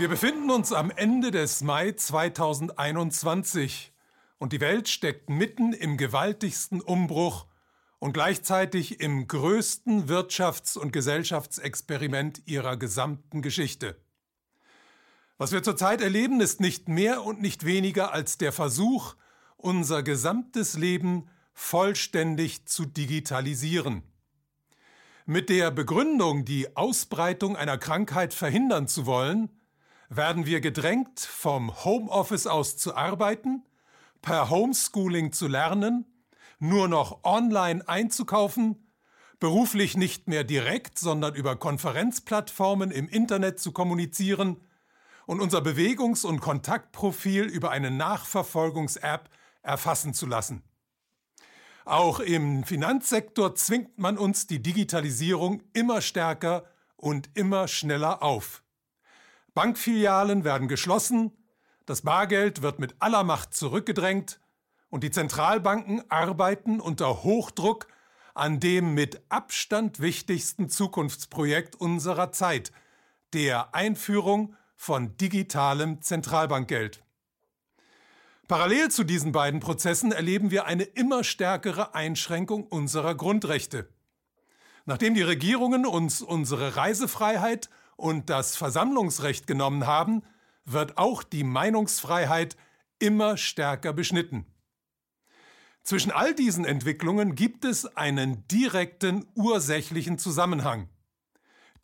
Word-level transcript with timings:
Wir 0.00 0.08
befinden 0.08 0.50
uns 0.50 0.72
am 0.72 0.90
Ende 0.90 1.30
des 1.30 1.60
Mai 1.60 1.92
2021 1.92 3.92
und 4.38 4.54
die 4.54 4.60
Welt 4.62 4.88
steckt 4.88 5.28
mitten 5.28 5.74
im 5.74 5.98
gewaltigsten 5.98 6.80
Umbruch 6.80 7.46
und 7.98 8.14
gleichzeitig 8.14 9.00
im 9.00 9.28
größten 9.28 10.08
Wirtschafts- 10.08 10.78
und 10.78 10.94
Gesellschaftsexperiment 10.94 12.40
ihrer 12.46 12.78
gesamten 12.78 13.42
Geschichte. 13.42 14.00
Was 15.36 15.52
wir 15.52 15.62
zurzeit 15.62 16.00
erleben, 16.00 16.40
ist 16.40 16.62
nicht 16.62 16.88
mehr 16.88 17.22
und 17.22 17.42
nicht 17.42 17.66
weniger 17.66 18.14
als 18.14 18.38
der 18.38 18.52
Versuch, 18.52 19.16
unser 19.58 20.02
gesamtes 20.02 20.78
Leben 20.78 21.28
vollständig 21.52 22.64
zu 22.64 22.86
digitalisieren. 22.86 24.02
Mit 25.26 25.50
der 25.50 25.70
Begründung, 25.70 26.46
die 26.46 26.74
Ausbreitung 26.74 27.54
einer 27.54 27.76
Krankheit 27.76 28.32
verhindern 28.32 28.88
zu 28.88 29.04
wollen, 29.04 29.50
werden 30.10 30.44
wir 30.44 30.60
gedrängt, 30.60 31.20
vom 31.20 31.84
Homeoffice 31.84 32.48
aus 32.48 32.76
zu 32.76 32.96
arbeiten, 32.96 33.62
per 34.22 34.50
Homeschooling 34.50 35.32
zu 35.32 35.46
lernen, 35.46 36.04
nur 36.58 36.88
noch 36.88 37.22
online 37.22 37.88
einzukaufen, 37.88 38.92
beruflich 39.38 39.96
nicht 39.96 40.28
mehr 40.28 40.42
direkt, 40.44 40.98
sondern 40.98 41.34
über 41.34 41.56
Konferenzplattformen 41.56 42.90
im 42.90 43.08
Internet 43.08 43.60
zu 43.60 43.72
kommunizieren 43.72 44.60
und 45.26 45.40
unser 45.40 45.60
Bewegungs- 45.60 46.26
und 46.26 46.40
Kontaktprofil 46.40 47.44
über 47.44 47.70
eine 47.70 47.92
Nachverfolgungs-App 47.92 49.30
erfassen 49.62 50.12
zu 50.12 50.26
lassen. 50.26 50.64
Auch 51.84 52.18
im 52.18 52.64
Finanzsektor 52.64 53.54
zwingt 53.54 53.96
man 53.96 54.18
uns 54.18 54.48
die 54.48 54.60
Digitalisierung 54.60 55.62
immer 55.72 56.00
stärker 56.02 56.64
und 56.96 57.30
immer 57.34 57.68
schneller 57.68 58.22
auf. 58.24 58.62
Bankfilialen 59.54 60.44
werden 60.44 60.68
geschlossen, 60.68 61.32
das 61.86 62.02
Bargeld 62.02 62.62
wird 62.62 62.78
mit 62.78 62.94
aller 63.00 63.24
Macht 63.24 63.54
zurückgedrängt 63.54 64.40
und 64.90 65.02
die 65.02 65.10
Zentralbanken 65.10 66.08
arbeiten 66.10 66.80
unter 66.80 67.22
Hochdruck 67.22 67.88
an 68.34 68.60
dem 68.60 68.94
mit 68.94 69.20
Abstand 69.28 70.00
wichtigsten 70.00 70.68
Zukunftsprojekt 70.68 71.76
unserer 71.76 72.32
Zeit, 72.32 72.72
der 73.32 73.74
Einführung 73.74 74.54
von 74.76 75.16
digitalem 75.16 76.00
Zentralbankgeld. 76.00 77.02
Parallel 78.48 78.90
zu 78.90 79.04
diesen 79.04 79.30
beiden 79.30 79.60
Prozessen 79.60 80.10
erleben 80.10 80.50
wir 80.50 80.66
eine 80.66 80.82
immer 80.82 81.22
stärkere 81.22 81.94
Einschränkung 81.94 82.66
unserer 82.66 83.14
Grundrechte. 83.14 83.88
Nachdem 84.86 85.14
die 85.14 85.22
Regierungen 85.22 85.86
uns 85.86 86.22
unsere 86.22 86.76
Reisefreiheit 86.76 87.70
und 88.00 88.30
das 88.30 88.56
Versammlungsrecht 88.56 89.46
genommen 89.46 89.86
haben, 89.86 90.22
wird 90.64 90.98
auch 90.98 91.22
die 91.22 91.44
Meinungsfreiheit 91.44 92.56
immer 92.98 93.36
stärker 93.36 93.92
beschnitten. 93.92 94.46
Zwischen 95.82 96.10
all 96.10 96.34
diesen 96.34 96.64
Entwicklungen 96.64 97.34
gibt 97.34 97.64
es 97.64 97.96
einen 97.96 98.46
direkten 98.48 99.26
ursächlichen 99.34 100.18
Zusammenhang. 100.18 100.88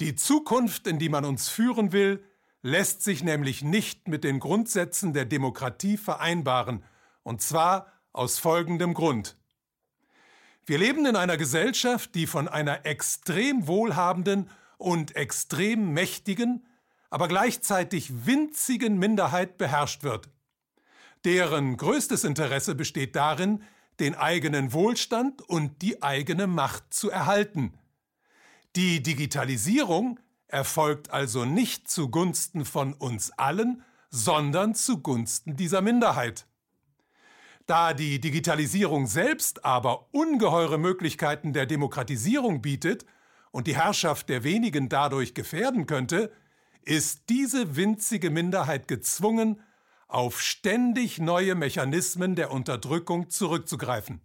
Die 0.00 0.14
Zukunft, 0.14 0.86
in 0.86 0.98
die 0.98 1.08
man 1.08 1.24
uns 1.24 1.48
führen 1.48 1.92
will, 1.92 2.22
lässt 2.62 3.02
sich 3.02 3.22
nämlich 3.22 3.62
nicht 3.62 4.08
mit 4.08 4.24
den 4.24 4.40
Grundsätzen 4.40 5.12
der 5.12 5.24
Demokratie 5.24 5.96
vereinbaren, 5.96 6.84
und 7.22 7.40
zwar 7.40 7.92
aus 8.12 8.38
folgendem 8.38 8.92
Grund. 8.94 9.36
Wir 10.66 10.78
leben 10.78 11.06
in 11.06 11.16
einer 11.16 11.36
Gesellschaft, 11.36 12.14
die 12.14 12.26
von 12.26 12.48
einer 12.48 12.84
extrem 12.84 13.66
wohlhabenden 13.66 14.50
und 14.78 15.16
extrem 15.16 15.92
mächtigen, 15.92 16.66
aber 17.10 17.28
gleichzeitig 17.28 18.26
winzigen 18.26 18.98
Minderheit 18.98 19.58
beherrscht 19.58 20.02
wird. 20.02 20.28
Deren 21.24 21.76
größtes 21.76 22.24
Interesse 22.24 22.74
besteht 22.74 23.16
darin, 23.16 23.62
den 24.00 24.14
eigenen 24.14 24.72
Wohlstand 24.72 25.42
und 25.42 25.82
die 25.82 26.02
eigene 26.02 26.46
Macht 26.46 26.92
zu 26.92 27.10
erhalten. 27.10 27.78
Die 28.76 29.02
Digitalisierung 29.02 30.20
erfolgt 30.48 31.10
also 31.10 31.44
nicht 31.44 31.88
zugunsten 31.88 32.64
von 32.64 32.92
uns 32.92 33.30
allen, 33.32 33.82
sondern 34.10 34.74
zugunsten 34.74 35.56
dieser 35.56 35.80
Minderheit. 35.80 36.46
Da 37.66 37.94
die 37.94 38.20
Digitalisierung 38.20 39.06
selbst 39.06 39.64
aber 39.64 40.14
ungeheure 40.14 40.78
Möglichkeiten 40.78 41.52
der 41.52 41.66
Demokratisierung 41.66 42.62
bietet 42.62 43.06
und 43.56 43.66
die 43.66 43.74
Herrschaft 43.74 44.28
der 44.28 44.44
wenigen 44.44 44.90
dadurch 44.90 45.32
gefährden 45.32 45.86
könnte, 45.86 46.30
ist 46.82 47.30
diese 47.30 47.74
winzige 47.74 48.28
Minderheit 48.28 48.86
gezwungen, 48.86 49.62
auf 50.08 50.42
ständig 50.42 51.20
neue 51.20 51.54
Mechanismen 51.54 52.34
der 52.34 52.52
Unterdrückung 52.52 53.30
zurückzugreifen. 53.30 54.20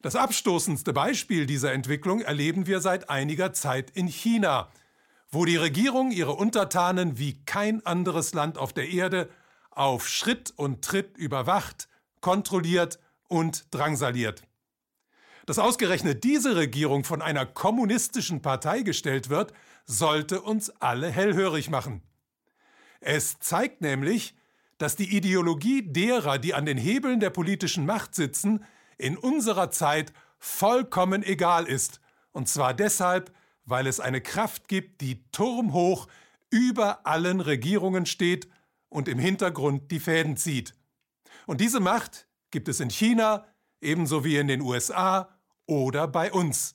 Das 0.00 0.16
abstoßendste 0.16 0.94
Beispiel 0.94 1.44
dieser 1.44 1.74
Entwicklung 1.74 2.22
erleben 2.22 2.66
wir 2.66 2.80
seit 2.80 3.10
einiger 3.10 3.52
Zeit 3.52 3.90
in 3.90 4.06
China, 4.06 4.72
wo 5.30 5.44
die 5.44 5.56
Regierung 5.56 6.12
ihre 6.12 6.32
Untertanen 6.32 7.18
wie 7.18 7.44
kein 7.44 7.84
anderes 7.84 8.32
Land 8.32 8.56
auf 8.56 8.72
der 8.72 8.88
Erde 8.88 9.28
auf 9.70 10.08
Schritt 10.08 10.50
und 10.56 10.82
Tritt 10.82 11.18
überwacht, 11.18 11.90
kontrolliert 12.22 12.98
und 13.28 13.66
drangsaliert. 13.70 14.44
Dass 15.46 15.58
ausgerechnet 15.58 16.24
diese 16.24 16.56
Regierung 16.56 17.04
von 17.04 17.20
einer 17.20 17.46
kommunistischen 17.46 18.42
Partei 18.42 18.82
gestellt 18.82 19.28
wird, 19.28 19.52
sollte 19.84 20.40
uns 20.40 20.70
alle 20.80 21.10
hellhörig 21.10 21.68
machen. 21.68 22.02
Es 23.00 23.38
zeigt 23.40 23.80
nämlich, 23.80 24.36
dass 24.78 24.96
die 24.96 25.16
Ideologie 25.16 25.82
derer, 25.82 26.38
die 26.38 26.54
an 26.54 26.66
den 26.66 26.78
Hebeln 26.78 27.20
der 27.20 27.30
politischen 27.30 27.86
Macht 27.86 28.14
sitzen, 28.14 28.64
in 28.98 29.16
unserer 29.16 29.70
Zeit 29.70 30.12
vollkommen 30.38 31.22
egal 31.22 31.66
ist. 31.66 32.00
Und 32.32 32.48
zwar 32.48 32.74
deshalb, 32.74 33.32
weil 33.64 33.86
es 33.86 34.00
eine 34.00 34.20
Kraft 34.20 34.68
gibt, 34.68 35.00
die 35.00 35.24
turmhoch 35.30 36.08
über 36.50 37.06
allen 37.06 37.40
Regierungen 37.40 38.06
steht 38.06 38.48
und 38.88 39.08
im 39.08 39.18
Hintergrund 39.18 39.90
die 39.90 40.00
Fäden 40.00 40.36
zieht. 40.36 40.74
Und 41.46 41.60
diese 41.60 41.80
Macht 41.80 42.26
gibt 42.50 42.68
es 42.68 42.80
in 42.80 42.90
China, 42.90 43.46
ebenso 43.82 44.24
wie 44.24 44.36
in 44.36 44.48
den 44.48 44.60
USA 44.60 45.28
oder 45.66 46.08
bei 46.08 46.32
uns. 46.32 46.74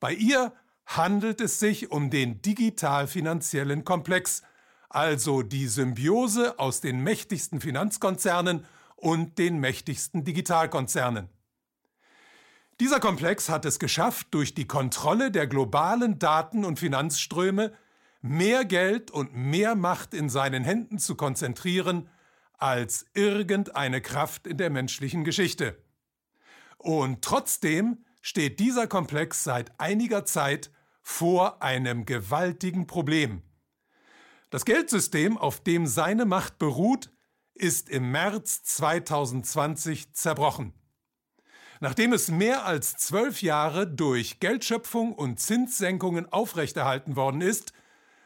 Bei 0.00 0.12
ihr 0.12 0.52
handelt 0.86 1.40
es 1.40 1.58
sich 1.58 1.90
um 1.90 2.10
den 2.10 2.42
digital-finanziellen 2.42 3.84
Komplex, 3.84 4.42
also 4.88 5.42
die 5.42 5.66
Symbiose 5.66 6.58
aus 6.58 6.80
den 6.80 7.00
mächtigsten 7.00 7.60
Finanzkonzernen 7.60 8.66
und 8.96 9.38
den 9.38 9.58
mächtigsten 9.58 10.24
Digitalkonzernen. 10.24 11.28
Dieser 12.80 12.98
Komplex 12.98 13.48
hat 13.48 13.64
es 13.64 13.78
geschafft, 13.78 14.28
durch 14.32 14.54
die 14.54 14.66
Kontrolle 14.66 15.30
der 15.30 15.46
globalen 15.46 16.18
Daten- 16.18 16.64
und 16.64 16.78
Finanzströme 16.78 17.72
mehr 18.20 18.64
Geld 18.64 19.10
und 19.10 19.34
mehr 19.36 19.74
Macht 19.74 20.12
in 20.12 20.28
seinen 20.28 20.64
Händen 20.64 20.98
zu 20.98 21.14
konzentrieren 21.14 22.08
als 22.58 23.06
irgendeine 23.14 24.00
Kraft 24.00 24.46
in 24.46 24.56
der 24.56 24.70
menschlichen 24.70 25.24
Geschichte. 25.24 25.76
Und 26.84 27.22
trotzdem 27.22 28.04
steht 28.20 28.60
dieser 28.60 28.86
Komplex 28.86 29.42
seit 29.42 29.80
einiger 29.80 30.26
Zeit 30.26 30.70
vor 31.00 31.62
einem 31.62 32.04
gewaltigen 32.04 32.86
Problem. 32.86 33.42
Das 34.50 34.66
Geldsystem, 34.66 35.38
auf 35.38 35.60
dem 35.60 35.86
seine 35.86 36.26
Macht 36.26 36.58
beruht, 36.58 37.10
ist 37.54 37.88
im 37.88 38.10
März 38.10 38.64
2020 38.64 40.12
zerbrochen. 40.12 40.74
Nachdem 41.80 42.12
es 42.12 42.28
mehr 42.28 42.66
als 42.66 42.98
zwölf 42.98 43.40
Jahre 43.40 43.86
durch 43.86 44.38
Geldschöpfung 44.38 45.14
und 45.14 45.40
Zinssenkungen 45.40 46.30
aufrechterhalten 46.30 47.16
worden 47.16 47.40
ist, 47.40 47.72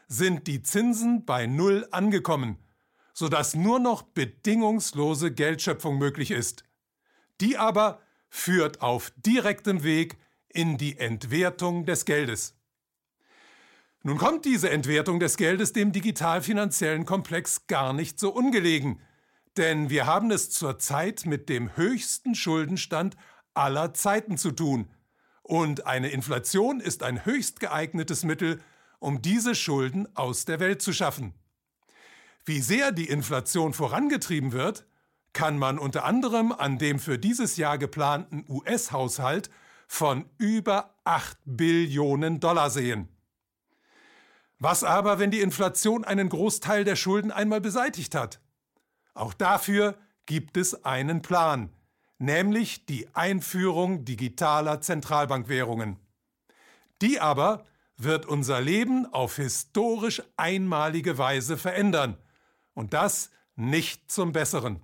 sind 0.09 0.47
die 0.47 0.63
Zinsen 0.63 1.23
bei 1.23 1.47
Null 1.47 1.87
angekommen, 1.91 2.57
sodass 3.13 3.55
nur 3.55 3.79
noch 3.79 4.01
bedingungslose 4.01 5.31
Geldschöpfung 5.31 5.97
möglich 5.97 6.31
ist. 6.31 6.65
Die 7.39 7.57
aber 7.57 8.01
führt 8.29 8.81
auf 8.81 9.11
direktem 9.17 9.83
Weg 9.83 10.17
in 10.47 10.77
die 10.77 10.97
Entwertung 10.97 11.85
des 11.85 12.05
Geldes. 12.05 12.55
Nun 14.01 14.17
kommt 14.17 14.45
diese 14.45 14.69
Entwertung 14.69 15.19
des 15.19 15.35
Geldes 15.35 15.73
dem 15.73 15.91
digital-finanziellen 15.91 17.05
Komplex 17.05 17.67
gar 17.67 17.93
nicht 17.93 18.19
so 18.19 18.33
ungelegen, 18.33 19.01
denn 19.57 19.89
wir 19.89 20.05
haben 20.05 20.31
es 20.31 20.49
zurzeit 20.51 21.25
mit 21.25 21.49
dem 21.49 21.75
höchsten 21.75 22.33
Schuldenstand 22.33 23.17
aller 23.53 23.93
Zeiten 23.93 24.37
zu 24.37 24.51
tun, 24.51 24.89
und 25.49 25.87
eine 25.87 26.09
Inflation 26.09 26.79
ist 26.79 27.01
ein 27.01 27.25
höchst 27.25 27.59
geeignetes 27.59 28.23
Mittel, 28.23 28.61
um 28.99 29.23
diese 29.23 29.55
Schulden 29.55 30.07
aus 30.15 30.45
der 30.45 30.59
Welt 30.59 30.79
zu 30.79 30.93
schaffen. 30.93 31.33
Wie 32.45 32.59
sehr 32.59 32.91
die 32.91 33.07
Inflation 33.07 33.73
vorangetrieben 33.73 34.51
wird, 34.51 34.85
kann 35.33 35.57
man 35.57 35.77
unter 35.79 36.05
anderem 36.05 36.51
an 36.51 36.77
dem 36.77 36.99
für 36.99 37.17
dieses 37.17 37.57
Jahr 37.57 37.77
geplanten 37.77 38.45
US-Haushalt 38.47 39.49
von 39.87 40.29
über 40.37 40.95
8 41.03 41.37
Billionen 41.45 42.39
Dollar 42.39 42.69
sehen. 42.69 43.09
Was 44.59 44.83
aber, 44.83 45.19
wenn 45.19 45.31
die 45.31 45.39
Inflation 45.39 46.03
einen 46.03 46.29
Großteil 46.29 46.83
der 46.83 46.95
Schulden 46.95 47.31
einmal 47.31 47.61
beseitigt 47.61 48.13
hat? 48.13 48.41
Auch 49.13 49.33
dafür 49.33 49.97
gibt 50.25 50.57
es 50.57 50.83
einen 50.85 51.21
Plan, 51.21 51.69
nämlich 52.17 52.85
die 52.85 53.07
Einführung 53.15 54.05
digitaler 54.05 54.81
Zentralbankwährungen. 54.81 55.97
Die 57.01 57.19
aber 57.19 57.65
wird 57.97 58.25
unser 58.25 58.61
Leben 58.61 59.05
auf 59.11 59.37
historisch 59.37 60.21
einmalige 60.37 61.17
Weise 61.17 61.57
verändern. 61.57 62.17
Und 62.73 62.93
das 62.93 63.31
nicht 63.55 64.11
zum 64.11 64.31
Besseren. 64.31 64.81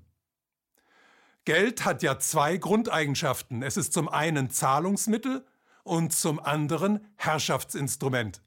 Geld 1.45 1.86
hat 1.86 2.01
ja 2.01 2.18
zwei 2.18 2.57
Grundeigenschaften. 2.57 3.62
Es 3.62 3.77
ist 3.77 3.94
zum 3.94 4.09
einen 4.09 4.50
Zahlungsmittel 4.50 5.45
und 5.83 6.12
zum 6.12 6.39
anderen 6.39 7.06
Herrschaftsinstrument. 7.18 8.42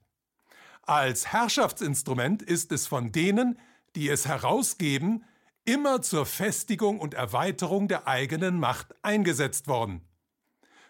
Als 0.81 1.27
Herrschaftsinstrument 1.27 2.41
ist 2.41 2.73
es 2.73 2.87
von 2.87 3.13
denen, 3.13 3.57
die 3.95 4.09
es 4.09 4.27
herausgeben, 4.27 5.23
immer 5.63 6.01
zur 6.01 6.25
Festigung 6.25 6.99
und 6.99 7.13
Erweiterung 7.13 7.87
der 7.87 8.05
eigenen 8.07 8.59
Macht 8.59 8.93
eingesetzt 9.01 9.67
worden. 9.67 10.01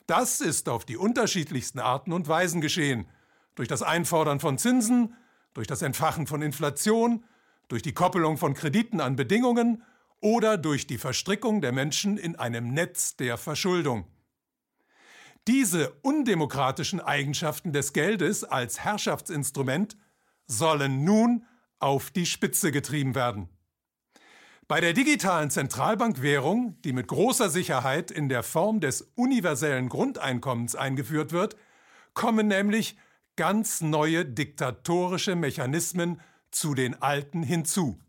Das 0.07 0.41
ist 0.41 0.67
auf 0.67 0.85
die 0.85 0.97
unterschiedlichsten 0.97 1.79
Arten 1.79 2.11
und 2.11 2.27
Weisen 2.27 2.61
geschehen, 2.61 3.07
durch 3.53 3.67
das 3.67 3.83
Einfordern 3.83 4.39
von 4.39 4.57
Zinsen, 4.57 5.15
durch 5.53 5.67
das 5.67 5.83
Entfachen 5.83 6.25
von 6.25 6.41
Inflation, 6.41 7.23
durch 7.67 7.83
die 7.83 7.93
Koppelung 7.93 8.37
von 8.37 8.55
Krediten 8.55 8.99
an 8.99 9.15
Bedingungen 9.15 9.83
oder 10.21 10.57
durch 10.57 10.87
die 10.87 10.97
Verstrickung 10.97 11.61
der 11.61 11.71
Menschen 11.71 12.17
in 12.17 12.35
einem 12.35 12.73
Netz 12.73 13.15
der 13.15 13.37
Verschuldung. 13.37 14.05
Diese 15.47 15.91
undemokratischen 16.01 16.99
Eigenschaften 16.99 17.73
des 17.73 17.93
Geldes 17.93 18.43
als 18.43 18.79
Herrschaftsinstrument 18.81 19.97
sollen 20.45 21.03
nun 21.03 21.45
auf 21.79 22.11
die 22.11 22.25
Spitze 22.25 22.71
getrieben 22.71 23.15
werden. 23.15 23.49
Bei 24.67 24.81
der 24.81 24.93
digitalen 24.93 25.49
Zentralbankwährung, 25.49 26.79
die 26.83 26.93
mit 26.93 27.07
großer 27.07 27.49
Sicherheit 27.49 28.11
in 28.11 28.29
der 28.29 28.43
Form 28.43 28.79
des 28.79 29.01
universellen 29.15 29.89
Grundeinkommens 29.89 30.75
eingeführt 30.75 31.31
wird, 31.31 31.55
kommen 32.13 32.47
nämlich 32.47 32.95
ganz 33.35 33.81
neue 33.81 34.25
diktatorische 34.25 35.35
Mechanismen 35.35 36.21
zu 36.51 36.75
den 36.75 37.01
alten 37.01 37.41
hinzu. 37.41 37.99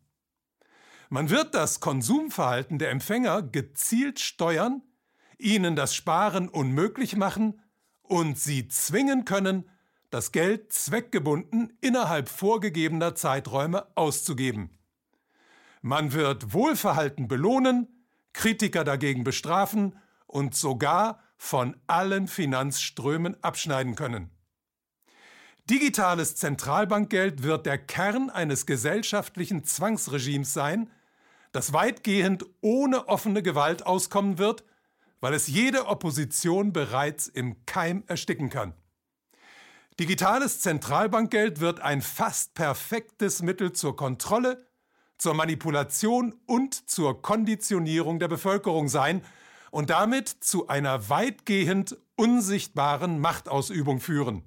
Man 1.13 1.29
wird 1.29 1.57
das 1.57 1.81
Konsumverhalten 1.81 2.79
der 2.79 2.91
Empfänger 2.91 3.43
gezielt 3.43 4.21
steuern, 4.21 4.81
ihnen 5.39 5.75
das 5.75 5.93
Sparen 5.93 6.49
unmöglich 6.49 7.17
machen 7.17 7.61
und 8.03 8.39
sie 8.39 8.69
zwingen 8.69 9.25
können, 9.25 9.69
das 10.11 10.31
Geld 10.31 10.73
zweckgebunden 10.73 11.77
innerhalb 11.81 12.29
vorgegebener 12.29 13.17
Zeiträume 13.17 13.89
auszugeben. 13.97 14.79
Man 15.83 16.13
wird 16.13 16.53
Wohlverhalten 16.53 17.27
belohnen, 17.27 18.07
Kritiker 18.33 18.85
dagegen 18.85 19.25
bestrafen 19.25 19.99
und 20.29 20.55
sogar 20.55 21.25
von 21.37 21.77
allen 21.89 22.29
Finanzströmen 22.29 23.43
abschneiden 23.43 23.97
können. 23.97 24.31
Digitales 25.69 26.37
Zentralbankgeld 26.37 27.43
wird 27.43 27.67
der 27.67 27.79
Kern 27.79 28.31
eines 28.31 28.65
gesellschaftlichen 28.65 29.65
Zwangsregimes 29.65 30.53
sein, 30.53 30.89
das 31.53 31.73
weitgehend 31.73 32.45
ohne 32.61 33.09
offene 33.09 33.43
Gewalt 33.43 33.87
auskommen 33.87 34.39
wird, 34.39 34.65
weil 35.21 35.35
es 35.35 35.49
jede 35.49 35.87
Opposition 35.87 36.73
bereits 36.73 37.27
im 37.29 37.67
Keim 37.67 38.05
ersticken 38.07 38.51
kann. 38.51 38.75
Digitales 39.99 40.61
Zentralbankgeld 40.61 41.61
wird 41.61 41.81
ein 41.81 42.01
fast 42.01 42.55
perfektes 42.55 43.43
Mittel 43.43 43.73
zur 43.73 43.97
Kontrolle, 43.97 44.67
zur 45.19 45.35
Manipulation 45.35 46.35
und 46.47 46.89
zur 46.89 47.21
Konditionierung 47.21 48.19
der 48.19 48.29
Bevölkerung 48.29 48.89
sein 48.89 49.23
und 49.71 49.91
damit 49.91 50.29
zu 50.29 50.69
einer 50.69 51.11
weitgehend 51.11 51.99
unsichtbaren 52.17 53.19
Machtausübung 53.19 54.01
führen. 54.01 54.43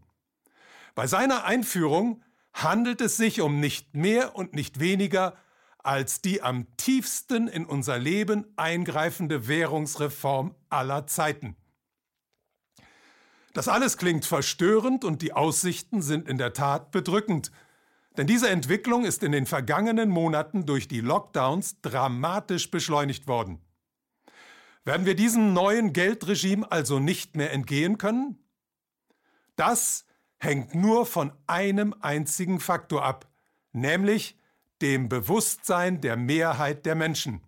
Bei 0.95 1.05
seiner 1.05 1.45
Einführung 1.45 2.23
handelt 2.53 3.01
es 3.01 3.17
sich 3.17 3.41
um 3.41 3.59
nicht 3.59 3.95
mehr 3.95 4.35
und 4.35 4.53
nicht 4.53 4.79
weniger 4.79 5.35
als 5.83 6.21
die 6.21 6.41
am 6.41 6.65
tiefsten 6.77 7.47
in 7.47 7.65
unser 7.65 7.99
Leben 7.99 8.45
eingreifende 8.55 9.47
Währungsreform 9.47 10.55
aller 10.69 11.07
Zeiten. 11.07 11.55
Das 13.53 13.67
alles 13.67 13.97
klingt 13.97 14.25
verstörend 14.25 15.03
und 15.05 15.21
die 15.21 15.33
Aussichten 15.33 16.01
sind 16.01 16.27
in 16.27 16.37
der 16.37 16.53
Tat 16.53 16.91
bedrückend. 16.91 17.51
Denn 18.17 18.25
diese 18.25 18.49
Entwicklung 18.49 19.05
ist 19.05 19.23
in 19.23 19.31
den 19.31 19.45
vergangenen 19.45 20.09
Monaten 20.09 20.65
durch 20.65 20.87
die 20.87 21.01
Lockdowns 21.01 21.81
dramatisch 21.81 22.71
beschleunigt 22.71 23.27
worden. 23.27 23.61
Werden 24.85 25.05
wir 25.05 25.15
diesem 25.15 25.53
neuen 25.53 25.93
Geldregime 25.93 26.69
also 26.71 26.99
nicht 26.99 27.35
mehr 27.35 27.51
entgehen 27.51 27.97
können? 27.97 28.39
Das 29.55 30.05
hängt 30.39 30.75
nur 30.75 31.05
von 31.05 31.31
einem 31.47 31.95
einzigen 32.01 32.59
Faktor 32.59 33.03
ab, 33.03 33.31
nämlich 33.71 34.37
dem 34.83 35.07
Bewusstsein 35.07 36.01
der 36.01 36.17
Mehrheit 36.17 36.85
der 36.85 36.93
Menschen. 36.93 37.41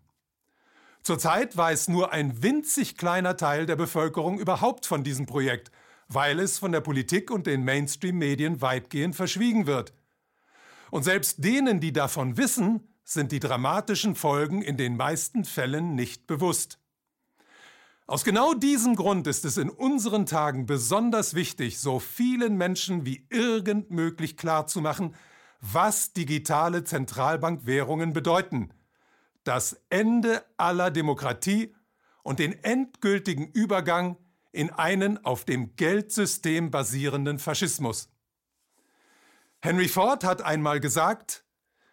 Zurzeit 1.03 1.55
weiß 1.55 1.89
nur 1.89 2.13
ein 2.13 2.41
winzig 2.41 2.97
kleiner 2.97 3.35
Teil 3.35 3.65
der 3.65 3.75
Bevölkerung 3.75 4.39
überhaupt 4.39 4.85
von 4.85 5.03
diesem 5.03 5.25
Projekt, 5.25 5.69
weil 6.07 6.39
es 6.39 6.57
von 6.57 6.71
der 6.71 6.79
Politik 6.79 7.29
und 7.29 7.45
den 7.45 7.65
Mainstream-Medien 7.65 8.61
weitgehend 8.61 9.17
verschwiegen 9.17 9.67
wird. 9.67 9.93
Und 10.91 11.03
selbst 11.03 11.43
denen, 11.43 11.81
die 11.81 11.91
davon 11.91 12.37
wissen, 12.37 12.87
sind 13.03 13.33
die 13.33 13.41
dramatischen 13.41 14.15
Folgen 14.15 14.61
in 14.61 14.77
den 14.77 14.95
meisten 14.95 15.43
Fällen 15.43 15.93
nicht 15.93 16.27
bewusst. 16.27 16.79
Aus 18.07 18.23
genau 18.23 18.53
diesem 18.53 18.95
Grund 18.95 19.27
ist 19.27 19.43
es 19.43 19.57
in 19.57 19.69
unseren 19.69 20.25
Tagen 20.25 20.65
besonders 20.65 21.33
wichtig, 21.33 21.79
so 21.79 21.99
vielen 21.99 22.55
Menschen 22.55 23.05
wie 23.05 23.27
irgend 23.29 23.91
möglich 23.91 24.37
klarzumachen, 24.37 25.15
was 25.61 26.13
digitale 26.13 26.83
Zentralbankwährungen 26.83 28.13
bedeuten. 28.13 28.73
Das 29.43 29.79
Ende 29.89 30.43
aller 30.57 30.91
Demokratie 30.91 31.75
und 32.23 32.39
den 32.39 32.63
endgültigen 32.63 33.47
Übergang 33.47 34.17
in 34.51 34.71
einen 34.71 35.23
auf 35.23 35.45
dem 35.45 35.75
Geldsystem 35.75 36.71
basierenden 36.71 37.39
Faschismus. 37.39 38.09
Henry 39.61 39.87
Ford 39.87 40.23
hat 40.23 40.41
einmal 40.41 40.79
gesagt, 40.79 41.43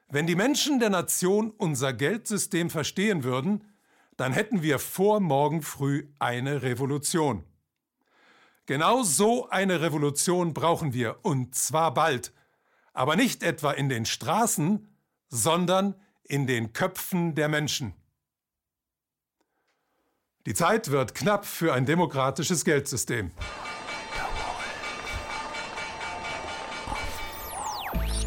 wenn 0.08 0.26
die 0.26 0.34
Menschen 0.34 0.78
der 0.78 0.90
Nation 0.90 1.50
unser 1.50 1.92
Geldsystem 1.92 2.70
verstehen 2.70 3.24
würden, 3.24 3.64
dann 4.16 4.32
hätten 4.32 4.62
wir 4.62 4.78
vor 4.78 5.20
morgen 5.20 5.62
früh 5.62 6.08
eine 6.18 6.62
Revolution. 6.62 7.44
Genau 8.66 9.02
so 9.02 9.48
eine 9.48 9.80
Revolution 9.80 10.54
brauchen 10.54 10.92
wir, 10.92 11.18
und 11.22 11.54
zwar 11.54 11.94
bald, 11.94 12.32
aber 12.92 13.16
nicht 13.16 13.42
etwa 13.42 13.72
in 13.72 13.88
den 13.88 14.04
Straßen, 14.04 14.88
sondern 15.28 15.94
in 16.24 16.46
den 16.46 16.72
Köpfen 16.72 17.34
der 17.34 17.48
Menschen. 17.48 17.94
Die 20.46 20.54
Zeit 20.54 20.90
wird 20.90 21.14
knapp 21.14 21.46
für 21.46 21.72
ein 21.72 21.86
demokratisches 21.86 22.64
Geldsystem. 22.64 23.30